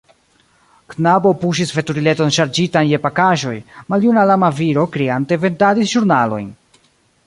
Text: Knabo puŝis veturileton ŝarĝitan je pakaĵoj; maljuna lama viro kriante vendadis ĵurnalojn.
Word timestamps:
Knabo 0.93 1.33
puŝis 1.43 1.73
veturileton 1.81 2.33
ŝarĝitan 2.39 2.91
je 2.93 3.01
pakaĵoj; 3.05 3.55
maljuna 3.95 4.27
lama 4.33 4.53
viro 4.65 4.91
kriante 4.97 5.43
vendadis 5.47 5.95
ĵurnalojn. 5.97 6.55